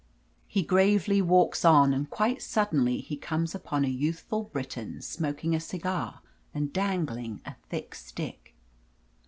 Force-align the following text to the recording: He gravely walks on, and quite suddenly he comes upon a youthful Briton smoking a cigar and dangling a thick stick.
He 0.47 0.63
gravely 0.63 1.21
walks 1.21 1.63
on, 1.63 1.93
and 1.93 2.09
quite 2.09 2.41
suddenly 2.41 3.01
he 3.01 3.15
comes 3.15 3.53
upon 3.53 3.85
a 3.85 3.87
youthful 3.87 4.45
Briton 4.45 4.99
smoking 5.03 5.53
a 5.53 5.59
cigar 5.59 6.21
and 6.55 6.73
dangling 6.73 7.39
a 7.45 7.53
thick 7.69 7.93
stick. 7.93 8.55